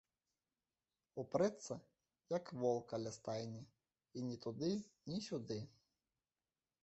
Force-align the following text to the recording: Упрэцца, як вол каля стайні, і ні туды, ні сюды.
Упрэцца, 1.23 1.73
як 2.37 2.45
вол 2.63 2.79
каля 2.93 3.11
стайні, 3.19 3.63
і 4.19 4.25
ні 4.29 4.37
туды, 4.45 4.71
ні 5.11 5.17
сюды. 5.27 5.59